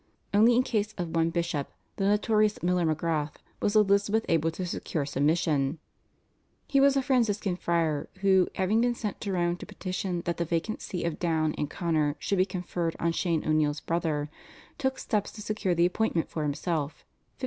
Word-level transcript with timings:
Only 0.33 0.55
in 0.55 0.63
case 0.63 0.95
of 0.97 1.15
one 1.15 1.29
bishop, 1.29 1.69
the 1.97 2.05
notorious 2.07 2.63
Miler 2.63 2.85
Magrath, 2.87 3.35
was 3.61 3.75
Elizabeth 3.75 4.25
able 4.29 4.49
to 4.49 4.65
secure 4.65 5.05
submission. 5.05 5.77
He 6.67 6.79
was 6.79 6.97
a 6.97 7.03
Franciscan 7.03 7.55
friar, 7.55 8.09
who, 8.21 8.47
having 8.55 8.81
been 8.81 8.95
sent 8.95 9.21
to 9.21 9.31
Rome 9.31 9.57
to 9.57 9.65
petition 9.67 10.21
that 10.21 10.37
the 10.37 10.43
vacant 10.43 10.81
See 10.81 11.03
of 11.03 11.19
Down 11.19 11.53
and 11.55 11.69
Connor 11.69 12.15
should 12.17 12.39
be 12.39 12.45
conferred 12.47 12.95
on 12.99 13.11
Shane 13.11 13.45
O'Neill's 13.47 13.79
brother, 13.81 14.31
took 14.79 14.97
steps 14.97 15.31
to 15.33 15.41
secure 15.43 15.75
the 15.75 15.85
appointment 15.85 16.31
for 16.31 16.41
himself 16.41 17.05
(1565). 17.05 17.05